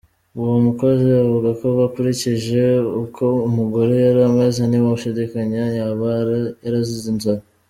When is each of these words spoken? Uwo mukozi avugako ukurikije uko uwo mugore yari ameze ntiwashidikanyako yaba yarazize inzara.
Uwo 0.39 0.55
mukozi 0.65 1.05
avugako 1.23 1.65
ukurikije 1.87 2.63
uko 3.03 3.23
uwo 3.35 3.47
mugore 3.57 3.93
yari 4.05 4.21
ameze 4.29 4.59
ntiwashidikanyako 4.67 5.73
yaba 5.79 6.09
yarazize 6.63 7.07
inzara. 7.13 7.43